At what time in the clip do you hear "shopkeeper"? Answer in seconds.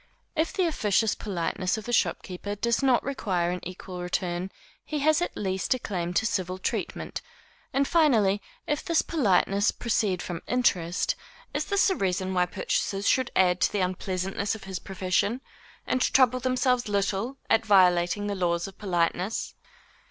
1.93-2.55